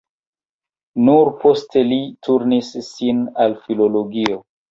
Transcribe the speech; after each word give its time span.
Nur 1.09 1.29
poste 1.43 1.83
li 1.91 1.99
turnis 2.29 2.71
sin 2.87 3.23
al 3.45 3.57
filologio. 3.67 4.43